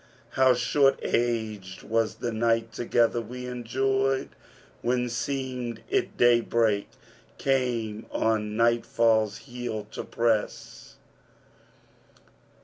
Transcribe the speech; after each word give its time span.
How 0.29 0.55
short 0.55 0.99
aged 1.03 1.83
was 1.83 2.15
the 2.15 2.31
night 2.31 2.73
together 2.73 3.21
we 3.21 3.45
enjoyed, 3.45 4.29
* 4.57 4.81
When 4.81 5.09
seemed 5.09 5.83
it 5.91 6.17
daybreak 6.17 6.89
came 7.37 8.07
on 8.09 8.57
nightfall's 8.57 9.37
heel 9.45 9.85
to 9.91 10.03
press! 10.03 10.95